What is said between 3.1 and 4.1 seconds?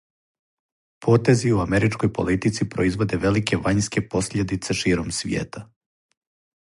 велике вањске